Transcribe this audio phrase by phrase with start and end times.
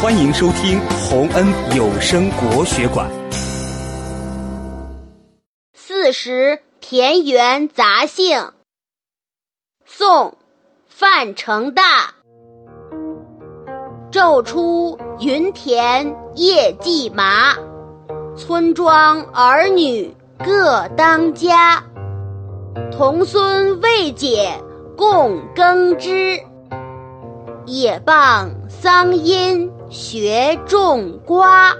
[0.00, 1.44] 欢迎收听洪恩
[1.76, 3.10] 有声国学馆。
[5.74, 8.52] 四时田园杂兴，
[9.84, 10.30] 宋·
[10.86, 12.14] 范成大。
[14.12, 17.56] 昼出耘田夜绩麻，
[18.36, 21.82] 村庄儿女各当家。
[22.92, 24.62] 童孙未解
[24.96, 26.38] 供耕织，
[27.66, 31.74] 也傍桑阴学种瓜。